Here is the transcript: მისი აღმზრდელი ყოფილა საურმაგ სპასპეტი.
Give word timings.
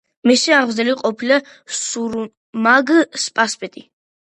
მისი 0.29 0.53
აღმზრდელი 0.59 0.95
ყოფილა 1.01 1.37
საურმაგ 1.81 2.93
სპასპეტი. 3.27 3.89